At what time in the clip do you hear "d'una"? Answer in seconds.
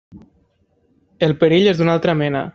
1.83-1.99